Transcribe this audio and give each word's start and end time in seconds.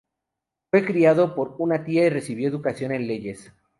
Fue 0.71 0.83
criado 0.83 1.35
por 1.35 1.53
una 1.59 1.83
tía 1.85 2.05
y 2.07 2.09
recibió 2.09 2.49
educación 2.49 2.91
en 2.91 3.05
leyes. 3.05 3.53